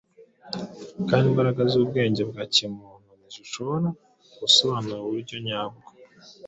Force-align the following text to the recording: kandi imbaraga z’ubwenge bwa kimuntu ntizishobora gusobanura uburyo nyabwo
kandi 1.09 1.25
imbaraga 1.31 1.61
z’ubwenge 1.71 2.21
bwa 2.29 2.43
kimuntu 2.53 3.09
ntizishobora 3.17 3.87
gusobanura 4.41 4.99
uburyo 5.05 5.37
nyabwo 5.47 5.89